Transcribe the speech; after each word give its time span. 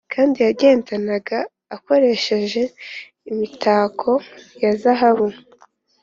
kandi 0.13 0.37
yagendanaga 0.47 1.37
akoresheje 1.75 2.61
imitako 3.31 4.11
ya 4.61 4.71
zahabu, 4.81 5.27